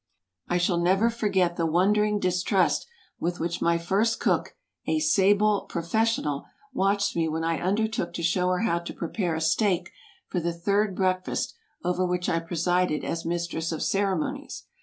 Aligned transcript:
I 0.47 0.57
shall 0.57 0.79
never 0.79 1.11
forget 1.11 1.57
the 1.57 1.67
wondering 1.67 2.17
distrust 2.19 2.87
with 3.19 3.39
which 3.39 3.61
my 3.61 3.77
first 3.77 4.19
cook, 4.19 4.55
a 4.87 4.97
sable 4.99 5.67
"professional," 5.69 6.45
watched 6.73 7.15
me 7.15 7.29
when 7.29 7.43
I 7.43 7.61
undertook 7.61 8.11
to 8.13 8.23
show 8.23 8.49
her 8.49 8.61
how 8.61 8.79
to 8.79 8.95
prepare 8.95 9.35
a 9.35 9.41
steak 9.41 9.91
for 10.25 10.39
the 10.39 10.53
third 10.53 10.95
breakfast 10.95 11.53
over 11.83 12.03
which 12.03 12.29
I 12.29 12.39
presided 12.39 13.03
as 13.05 13.25
mistress 13.25 13.71
of 13.71 13.83
ceremonies. 13.83 14.63